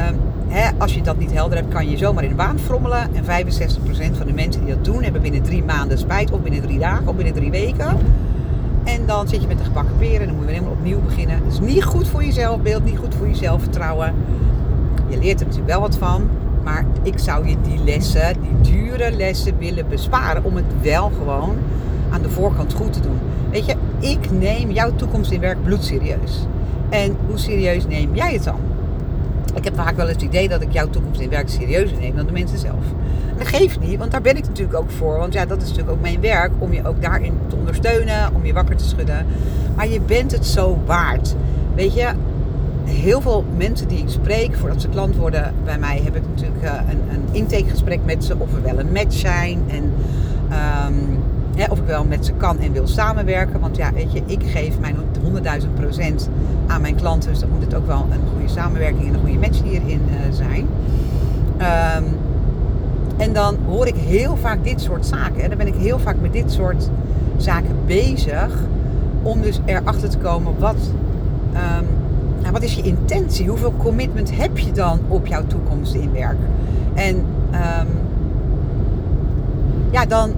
hè, 0.47 0.69
als 0.77 0.93
je 0.93 1.01
dat 1.01 1.17
niet 1.17 1.31
helder 1.31 1.57
hebt, 1.57 1.73
kan 1.73 1.89
je 1.89 1.97
zomaar 1.97 2.23
in 2.23 2.29
de 2.29 2.35
baan 2.35 2.59
frommelen. 2.59 3.15
En 3.15 3.23
65% 3.23 4.17
van 4.17 4.27
de 4.27 4.33
mensen 4.33 4.65
die 4.65 4.75
dat 4.75 4.85
doen, 4.85 5.03
hebben 5.03 5.21
binnen 5.21 5.41
drie 5.41 5.63
maanden 5.63 5.97
spijt. 5.97 6.31
Of 6.31 6.41
binnen 6.41 6.61
drie 6.61 6.79
dagen, 6.79 7.07
of 7.07 7.15
binnen 7.15 7.33
drie 7.33 7.51
weken. 7.51 7.97
En 8.83 9.05
dan 9.05 9.27
zit 9.27 9.41
je 9.41 9.47
met 9.47 9.57
de 9.57 9.63
gebakken 9.63 9.97
peren 9.97 10.19
en 10.19 10.25
dan 10.25 10.35
moet 10.35 10.45
je 10.45 10.51
weer 10.51 10.59
helemaal 10.59 10.77
opnieuw 10.77 11.01
beginnen. 11.01 11.35
Het 11.43 11.53
is 11.53 11.59
niet 11.59 11.83
goed 11.83 12.07
voor 12.07 12.23
je 12.23 12.31
zelfbeeld, 12.31 12.85
niet 12.85 12.97
goed 12.97 13.15
voor 13.15 13.27
je 13.27 13.35
zelfvertrouwen. 13.35 14.13
Je 15.07 15.17
leert 15.17 15.39
er 15.39 15.45
natuurlijk 15.45 15.71
wel 15.71 15.81
wat 15.81 15.97
van. 15.97 16.29
Maar 16.63 16.85
ik 17.03 17.19
zou 17.19 17.47
je 17.47 17.55
die 17.61 17.83
lessen, 17.83 18.35
die 18.41 18.73
dure 18.73 19.11
lessen 19.11 19.57
willen 19.57 19.87
besparen 19.87 20.43
om 20.43 20.55
het 20.55 20.81
wel 20.81 21.11
gewoon 21.17 21.55
aan 22.11 22.21
de 22.21 22.29
voorkant 22.29 22.73
goed 22.73 22.93
te 22.93 22.99
doen. 22.99 23.19
Weet 23.49 23.65
je, 23.65 23.75
ik 23.99 24.31
neem 24.31 24.71
jouw 24.71 24.95
toekomst 24.95 25.31
in 25.31 25.39
werk 25.39 25.63
bloedserieus. 25.63 26.45
En 26.89 27.15
hoe 27.27 27.37
serieus 27.37 27.87
neem 27.87 28.15
jij 28.15 28.33
het 28.33 28.43
dan? 28.43 28.59
Ik 29.55 29.63
heb 29.63 29.75
vaak 29.75 29.95
wel 29.95 30.07
het 30.07 30.21
idee 30.21 30.49
dat 30.49 30.61
ik 30.61 30.71
jouw 30.71 30.89
toekomst 30.89 31.21
in 31.21 31.29
werk 31.29 31.49
serieuzer 31.49 31.97
neem 31.97 32.15
dan 32.15 32.25
de 32.25 32.31
mensen 32.31 32.57
zelf. 32.57 32.83
Dat 33.37 33.47
geeft 33.47 33.79
niet, 33.79 33.97
want 33.97 34.11
daar 34.11 34.21
ben 34.21 34.37
ik 34.37 34.47
natuurlijk 34.47 34.77
ook 34.77 34.91
voor. 34.91 35.17
Want 35.17 35.33
ja, 35.33 35.45
dat 35.45 35.61
is 35.61 35.67
natuurlijk 35.67 35.95
ook 35.97 36.01
mijn 36.01 36.21
werk 36.21 36.51
om 36.57 36.73
je 36.73 36.87
ook 36.87 37.01
daarin 37.01 37.33
te 37.47 37.55
ondersteunen, 37.55 38.33
om 38.33 38.45
je 38.45 38.53
wakker 38.53 38.75
te 38.75 38.83
schudden. 38.83 39.25
Maar 39.75 39.87
je 39.87 40.01
bent 40.01 40.31
het 40.31 40.45
zo 40.45 40.79
waard. 40.85 41.35
Weet 41.75 41.93
je, 41.93 42.09
heel 42.91 43.21
veel 43.21 43.45
mensen 43.57 43.87
die 43.87 43.97
ik 43.97 44.09
spreek, 44.09 44.55
voordat 44.55 44.81
ze 44.81 44.89
klant 44.89 45.15
worden 45.15 45.53
bij 45.63 45.77
mij, 45.77 46.01
heb 46.03 46.15
ik 46.15 46.21
natuurlijk 46.35 46.63
uh, 46.63 46.71
een, 46.89 47.15
een 47.15 47.23
intakegesprek 47.31 47.99
met 48.05 48.23
ze 48.23 48.35
of 48.37 48.51
we 48.51 48.61
wel 48.61 48.79
een 48.79 48.91
match 48.91 49.15
zijn. 49.15 49.63
En 49.67 49.93
um, 50.87 51.19
of 51.69 51.79
ik 51.79 51.85
wel 51.85 52.03
met 52.03 52.25
ze 52.25 52.33
kan 52.33 52.59
en 52.59 52.71
wil 52.71 52.87
samenwerken. 52.87 53.59
Want 53.59 53.77
ja, 53.77 53.93
weet 53.93 54.11
je, 54.11 54.21
ik 54.25 54.43
geef 54.45 54.79
mijn 54.79 54.95
100.000 55.61 55.67
procent 55.73 56.29
aan 56.67 56.81
mijn 56.81 56.95
klanten. 56.95 57.29
Dus 57.29 57.39
dan 57.39 57.49
moet 57.49 57.61
het 57.61 57.75
ook 57.75 57.87
wel 57.87 58.05
een 58.11 58.29
goede 58.33 58.47
samenwerking 58.47 59.07
en 59.07 59.13
een 59.13 59.19
goede 59.19 59.37
match 59.37 59.63
hierin 59.63 60.01
uh, 60.09 60.35
zijn. 60.35 60.67
Um, 61.97 62.17
en 63.17 63.33
dan 63.33 63.57
hoor 63.67 63.87
ik 63.87 63.95
heel 63.95 64.37
vaak 64.37 64.63
dit 64.63 64.81
soort 64.81 65.05
zaken. 65.05 65.43
En 65.43 65.49
dan 65.49 65.57
ben 65.57 65.67
ik 65.67 65.75
heel 65.75 65.99
vaak 65.99 66.15
met 66.21 66.33
dit 66.33 66.51
soort 66.51 66.89
zaken 67.37 67.75
bezig. 67.85 68.59
Om 69.21 69.41
dus 69.41 69.59
erachter 69.65 70.09
te 70.09 70.17
komen 70.17 70.59
wat, 70.59 70.91
um, 71.53 71.87
nou, 72.41 72.53
wat 72.53 72.63
is 72.63 72.75
je 72.75 72.81
intentie? 72.81 73.47
Hoeveel 73.47 73.73
commitment 73.77 74.37
heb 74.37 74.57
je 74.57 74.71
dan 74.71 74.99
op 75.07 75.27
jouw 75.27 75.47
toekomst 75.47 75.93
in 75.93 76.11
werk? 76.13 76.37
En 76.93 77.15
um, 77.15 77.87
ja, 79.91 80.05
dan, 80.05 80.31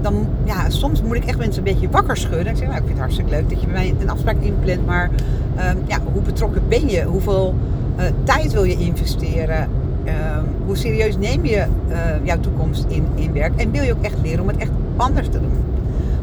dan, 0.00 0.26
ja, 0.44 0.70
soms 0.70 1.02
moet 1.02 1.16
ik 1.16 1.24
echt 1.24 1.38
mensen 1.38 1.66
een 1.66 1.72
beetje 1.72 1.90
wakker 1.90 2.16
schudden. 2.16 2.46
Ik 2.46 2.56
zeg, 2.56 2.66
nou, 2.66 2.78
ik 2.78 2.86
vind 2.86 2.88
het 2.90 2.98
hartstikke 2.98 3.30
leuk 3.30 3.50
dat 3.50 3.60
je 3.60 3.66
bij 3.66 3.74
mij 3.74 3.94
een 4.00 4.10
afspraak 4.10 4.40
inplant. 4.40 4.86
Maar 4.86 5.10
um, 5.56 5.78
ja, 5.86 5.98
hoe 6.12 6.22
betrokken 6.22 6.62
ben 6.68 6.88
je? 6.88 7.02
Hoeveel 7.02 7.54
uh, 7.98 8.04
tijd 8.22 8.52
wil 8.52 8.64
je 8.64 8.76
investeren? 8.76 9.68
Um, 10.04 10.44
hoe 10.66 10.76
serieus 10.76 11.16
neem 11.16 11.44
je 11.44 11.66
uh, 11.88 11.96
jouw 12.22 12.40
toekomst 12.40 12.84
in, 12.88 13.06
in 13.14 13.32
werk? 13.32 13.52
En 13.56 13.70
wil 13.70 13.82
je 13.82 13.92
ook 13.92 14.02
echt 14.02 14.16
leren 14.22 14.40
om 14.40 14.48
het 14.48 14.56
echt 14.56 14.70
anders 14.96 15.28
te 15.28 15.40
doen? 15.40 15.52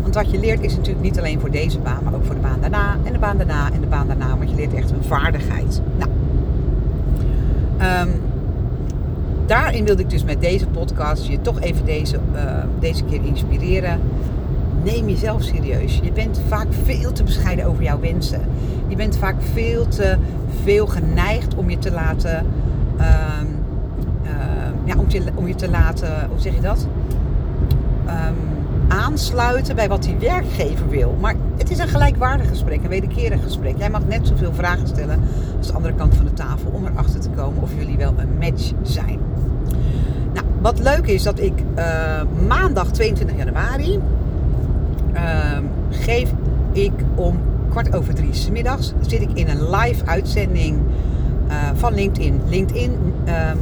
Want 0.06 0.18
wat 0.18 0.32
je 0.32 0.40
leert 0.40 0.62
is 0.62 0.76
natuurlijk 0.76 1.04
niet 1.04 1.18
alleen 1.18 1.40
voor 1.40 1.52
deze 1.52 1.80
baan, 1.80 2.04
maar 2.04 2.14
ook 2.14 2.26
voor 2.26 2.36
de 2.36 2.42
baan 2.42 2.62
daarna 2.62 2.98
en 3.04 3.14
de 3.14 3.20
baan 3.20 3.38
daarna 3.38 3.72
en 3.72 3.82
de 3.82 3.88
baan 3.88 4.08
daarna. 4.08 4.38
Want 4.38 4.50
je 4.50 4.56
leert 4.56 4.74
echt 4.74 4.92
een 4.92 5.04
vaardigheid. 5.04 5.82
Nou, 5.98 6.10
um, 8.02 8.22
daarin 9.46 9.86
wilde 9.86 10.02
ik 10.02 10.10
dus 10.10 10.24
met 10.24 10.42
deze 10.42 10.68
podcast 10.68 11.26
je 11.26 11.42
toch 11.42 11.62
even 11.62 11.86
deze, 11.86 12.20
uh, 12.36 12.42
deze 12.80 13.04
keer 13.04 13.26
inspireren. 13.26 14.00
Neem 14.84 15.10
jezelf 15.10 15.44
serieus. 15.44 16.00
Je 16.04 16.12
bent 16.12 16.42
vaak 16.48 16.68
veel 16.84 17.12
te 17.12 17.24
bescheiden 17.24 17.66
over 17.66 17.84
jouw 17.84 18.00
wensen. 18.00 18.42
Je 18.88 18.96
bent 18.96 19.18
vaak 19.18 19.36
veel 19.54 19.88
te 19.88 20.18
veel 20.64 20.88
geneigd 20.88 21.56
om 21.56 21.70
je 21.70 21.78
te 21.78 21.92
laten. 21.92 22.46
Uh, 22.98 23.06
uh, 24.24 24.30
ja, 24.84 24.96
om, 24.98 25.06
je, 25.08 25.24
om 25.36 25.48
je 25.48 25.56
te 25.56 25.70
laten. 25.70 26.28
Hoe 26.30 26.40
zeg 26.40 26.56
je 26.56 26.62
dat? 26.62 26.88
Um, 28.08 28.56
aansluiten 28.88 29.76
bij 29.76 29.88
wat 29.88 30.04
die 30.04 30.16
werkgever 30.16 30.90
wil. 30.90 31.18
Maar 31.20 31.36
het 31.58 31.70
is 31.70 31.78
een 31.78 31.88
gelijkwaardig 31.88 32.48
gesprek, 32.48 32.84
een 32.84 32.90
wederkerig 32.90 33.44
gesprek. 33.44 33.78
Jij 33.78 33.90
mag 33.90 34.06
net 34.08 34.28
zoveel 34.28 34.54
vragen 34.54 34.88
stellen 34.88 35.20
als 35.58 35.68
de 35.68 35.74
andere 35.74 35.94
kant 35.94 36.16
van 36.16 36.26
de 36.26 36.34
tafel 36.34 36.70
om 36.72 36.86
erachter 36.86 37.20
te 37.20 37.30
komen 37.30 37.62
of 37.62 37.72
jullie 37.78 37.98
wel 37.98 38.14
een 38.18 38.38
match 38.40 38.72
zijn. 38.82 39.20
Nou, 40.34 40.46
wat 40.62 40.80
leuk 40.80 41.08
is 41.08 41.24
dat 41.24 41.40
ik 41.40 41.54
uh, 41.78 42.22
maandag 42.48 42.92
22 42.92 43.38
januari 43.38 44.00
uh, 45.14 45.58
geef 45.90 46.32
ik 46.72 46.94
om 47.16 47.40
kwart 47.70 47.96
over 47.96 48.14
drie 48.14 48.52
middags 48.52 48.94
zit 49.08 49.22
ik 49.22 49.30
in 49.34 49.48
een 49.48 49.70
live 49.70 50.06
uitzending 50.06 50.78
uh, 51.48 51.54
van 51.74 51.94
LinkedIn. 51.94 52.42
LinkedIn 52.48 52.92
um, 53.28 53.60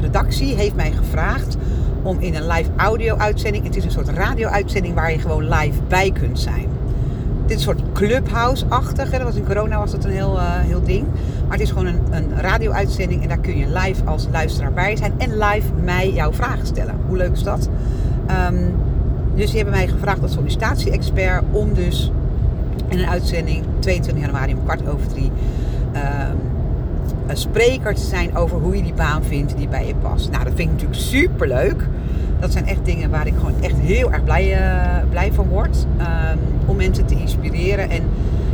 redactie 0.00 0.54
heeft 0.54 0.74
mij 0.74 0.92
gevraagd 0.92 1.56
om 2.04 2.20
in 2.20 2.34
een 2.34 2.46
live 2.46 2.70
audio 2.76 3.16
uitzending. 3.16 3.64
Het 3.64 3.76
is 3.76 3.84
een 3.84 3.90
soort 3.90 4.08
radio 4.08 4.48
uitzending 4.48 4.94
waar 4.94 5.10
je 5.10 5.18
gewoon 5.18 5.48
live 5.48 5.82
bij 5.88 6.10
kunt 6.10 6.40
zijn. 6.40 6.68
Dit 7.46 7.56
is 7.56 7.62
soort 7.62 7.80
clubhouse-achtig. 7.92 9.10
Dat 9.10 9.22
was 9.22 9.34
in 9.34 9.44
corona 9.44 9.78
was 9.78 9.90
dat 9.90 10.04
een 10.04 10.10
heel, 10.10 10.36
uh, 10.36 10.42
heel 10.44 10.82
ding. 10.82 11.06
Maar 11.42 11.52
het 11.52 11.60
is 11.60 11.68
gewoon 11.68 11.86
een, 11.86 12.00
een 12.10 12.40
radio-uitzending 12.40 13.22
en 13.22 13.28
daar 13.28 13.38
kun 13.38 13.56
je 13.56 13.66
live 13.66 14.04
als 14.04 14.28
luisteraar 14.32 14.72
bij 14.72 14.96
zijn. 14.96 15.12
En 15.18 15.38
live 15.38 15.72
mij 15.82 16.12
jouw 16.12 16.32
vragen 16.32 16.66
stellen. 16.66 16.94
Hoe 17.06 17.16
leuk 17.16 17.32
is 17.32 17.42
dat? 17.42 17.68
Um, 18.50 18.74
dus 19.34 19.46
die 19.46 19.56
hebben 19.56 19.74
mij 19.74 19.88
gevraagd 19.88 20.22
als 20.22 20.32
sollicitatie-expert 20.32 21.42
om 21.50 21.74
dus 21.74 22.12
in 22.88 22.98
een 22.98 23.08
uitzending 23.08 23.64
22 23.78 24.24
januari 24.24 24.54
om 24.54 24.62
kwart 24.62 24.88
over 24.88 25.06
drie 25.06 25.30
um, 25.94 26.53
een 27.26 27.36
spreker 27.36 27.94
te 27.94 28.02
zijn 28.02 28.36
over 28.36 28.58
hoe 28.58 28.76
je 28.76 28.82
die 28.82 28.94
baan 28.94 29.24
vindt 29.24 29.56
die 29.56 29.68
bij 29.68 29.86
je 29.86 29.94
past. 29.94 30.30
Nou, 30.30 30.44
dat 30.44 30.52
vind 30.56 30.68
ik 30.68 30.74
natuurlijk 30.74 31.00
super 31.00 31.48
leuk. 31.48 31.88
Dat 32.40 32.52
zijn 32.52 32.66
echt 32.66 32.84
dingen 32.84 33.10
waar 33.10 33.26
ik 33.26 33.34
gewoon 33.36 33.62
echt 33.62 33.76
heel 33.76 34.12
erg 34.12 34.24
blij, 34.24 34.52
uh, 34.52 35.10
blij 35.10 35.32
van 35.32 35.48
word. 35.48 35.86
Um, 35.98 36.38
om 36.66 36.76
mensen 36.76 37.06
te 37.06 37.14
inspireren. 37.14 37.90
En 37.90 38.02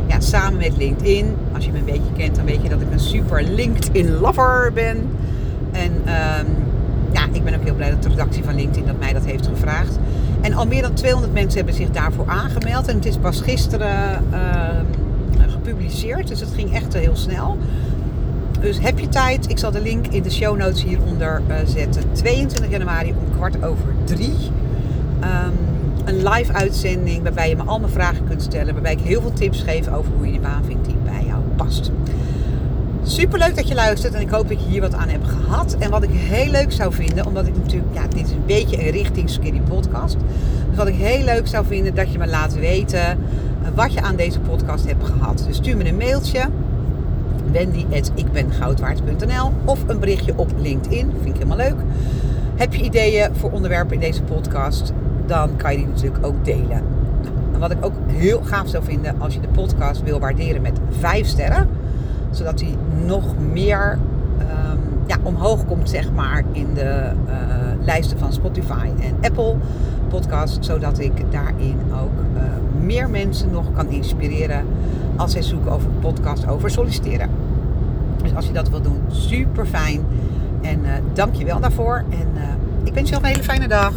ja, 0.07 0.19
samen 0.19 0.57
met 0.57 0.77
LinkedIn. 0.77 1.35
Als 1.53 1.65
je 1.65 1.71
me 1.71 1.77
een 1.77 1.85
beetje 1.85 2.13
kent, 2.17 2.35
dan 2.35 2.45
weet 2.45 2.61
je 2.61 2.69
dat 2.69 2.81
ik 2.81 2.91
een 2.91 2.99
super 2.99 3.43
LinkedIn-lover 3.43 4.71
ben. 4.73 5.09
En 5.71 5.91
um, 5.91 6.55
ja, 7.11 7.25
ik 7.31 7.43
ben 7.43 7.55
ook 7.55 7.63
heel 7.63 7.75
blij 7.75 7.89
dat 7.89 8.03
de 8.03 8.09
redactie 8.09 8.43
van 8.43 8.55
LinkedIn 8.55 8.85
dat 8.85 8.99
mij 8.99 9.13
dat 9.13 9.25
heeft 9.25 9.47
gevraagd. 9.47 9.99
En 10.41 10.53
al 10.53 10.65
meer 10.65 10.81
dan 10.81 10.93
200 10.93 11.33
mensen 11.33 11.57
hebben 11.57 11.75
zich 11.75 11.91
daarvoor 11.91 12.27
aangemeld. 12.27 12.87
En 12.87 12.95
het 12.95 13.05
is 13.05 13.17
pas 13.17 13.41
gisteren 13.41 14.23
uh, 14.31 14.39
gepubliceerd. 15.47 16.27
Dus 16.27 16.39
het 16.39 16.49
ging 16.55 16.73
echt 16.73 16.93
heel 16.93 17.15
snel. 17.15 17.57
Dus 18.61 18.79
heb 18.79 18.99
je 18.99 19.09
tijd? 19.09 19.49
Ik 19.49 19.57
zal 19.57 19.71
de 19.71 19.81
link 19.81 20.07
in 20.07 20.23
de 20.23 20.31
show 20.31 20.57
notes 20.57 20.83
hieronder 20.83 21.41
uh, 21.49 21.55
zetten. 21.65 22.03
22 22.11 22.69
januari 22.69 23.09
om 23.09 23.35
kwart 23.35 23.63
over 23.63 23.93
drie. 24.03 24.35
Um, 25.23 25.53
een 26.05 26.23
live 26.23 26.53
uitzending 26.53 27.23
waarbij 27.23 27.49
je 27.49 27.55
me 27.55 27.63
al 27.63 27.79
mijn 27.79 27.91
vragen 27.91 28.27
kunt 28.27 28.41
stellen. 28.41 28.73
Waarbij 28.73 28.91
ik 28.91 28.99
heel 28.99 29.21
veel 29.21 29.33
tips 29.33 29.61
geef 29.61 29.87
over 29.87 30.11
hoe 30.17 30.25
je 30.25 30.31
de 30.31 30.39
baan 30.39 30.63
vindt 30.63 30.85
die 30.85 30.95
bij 31.03 31.23
jou 31.25 31.41
past. 31.55 31.91
Super 33.03 33.39
leuk 33.39 33.55
dat 33.55 33.67
je 33.67 33.75
luistert 33.75 34.13
en 34.13 34.21
ik 34.21 34.29
hoop 34.29 34.49
dat 34.49 34.63
je 34.63 34.69
hier 34.69 34.81
wat 34.81 34.93
aan 34.93 35.09
hebt 35.09 35.27
gehad. 35.27 35.75
En 35.79 35.89
wat 35.89 36.03
ik 36.03 36.09
heel 36.13 36.51
leuk 36.51 36.71
zou 36.71 36.93
vinden, 36.93 37.25
omdat 37.25 37.47
ik 37.47 37.57
natuurlijk, 37.57 37.93
ja, 37.93 38.07
dit 38.07 38.25
is 38.25 38.31
een 38.31 38.45
beetje 38.45 38.85
een 38.85 38.91
richting 38.91 39.29
Skinny 39.29 39.61
Podcast. 39.61 40.17
Dus 40.67 40.77
wat 40.77 40.87
ik 40.87 40.95
heel 40.95 41.23
leuk 41.23 41.47
zou 41.47 41.65
vinden, 41.65 41.95
dat 41.95 42.11
je 42.11 42.17
me 42.17 42.27
laat 42.27 42.53
weten 42.53 43.17
wat 43.75 43.93
je 43.93 44.01
aan 44.01 44.15
deze 44.15 44.39
podcast 44.39 44.85
hebt 44.85 45.05
gehad. 45.05 45.43
Dus 45.47 45.55
stuur 45.55 45.77
me 45.77 45.87
een 45.87 45.97
mailtje, 45.97 46.47
wendy.ikbengoudwaard.nl 47.51 49.51
of 49.65 49.87
een 49.87 49.99
berichtje 49.99 50.33
op 50.35 50.51
LinkedIn, 50.57 51.11
vind 51.11 51.25
ik 51.25 51.33
helemaal 51.33 51.57
leuk. 51.57 51.75
Heb 52.55 52.73
je 52.73 52.83
ideeën 52.83 53.35
voor 53.35 53.51
onderwerpen 53.51 53.93
in 53.93 53.99
deze 53.99 54.23
podcast, 54.23 54.93
dan 55.25 55.55
kan 55.55 55.71
je 55.71 55.77
die 55.77 55.87
natuurlijk 55.87 56.25
ook 56.25 56.45
delen. 56.45 56.83
En 57.53 57.59
wat 57.59 57.71
ik 57.71 57.85
ook 57.85 57.93
heel 58.07 58.41
gaaf 58.43 58.69
zou 58.69 58.83
vinden, 58.83 59.21
als 59.21 59.33
je 59.33 59.39
de 59.39 59.47
podcast 59.47 60.03
wil 60.03 60.19
waarderen 60.19 60.61
met 60.61 60.79
5 60.99 61.27
sterren 61.27 61.69
zodat 62.31 62.61
hij 62.61 62.75
nog 63.05 63.37
meer 63.37 63.97
um, 64.39 64.79
ja, 65.05 65.17
omhoog 65.23 65.65
komt, 65.65 65.89
zeg 65.89 66.11
maar, 66.11 66.43
in 66.51 66.73
de 66.73 67.11
uh, 67.27 67.33
lijsten 67.85 68.17
van 68.17 68.33
Spotify 68.33 68.89
en 68.99 69.15
Apple 69.21 69.55
Podcast. 70.09 70.65
Zodat 70.65 70.99
ik 70.99 71.31
daarin 71.31 71.77
ook 72.01 72.40
meer 72.81 73.09
mensen 73.09 73.51
nog 73.51 73.71
kan 73.71 73.89
inspireren 73.89 74.65
als 75.15 75.31
zij 75.31 75.41
zoeken 75.41 75.71
over 75.71 75.89
een 75.89 75.99
podcast 75.99 76.47
over 76.47 76.69
solliciteren. 76.69 77.29
Dus 78.23 78.35
als 78.35 78.45
je 78.45 78.53
dat 78.53 78.69
wilt 78.69 78.83
doen, 78.83 79.01
super 79.07 79.65
fijn. 79.65 80.05
En 80.61 80.79
uh, 80.79 80.91
dank 81.13 81.35
je 81.35 81.45
wel 81.45 81.59
daarvoor. 81.59 82.03
En 82.09 82.27
ik 82.83 82.93
wens 82.93 83.09
je 83.09 83.15
nog 83.15 83.23
een 83.23 83.29
hele 83.29 83.43
fijne 83.43 83.67
dag. 83.67 83.93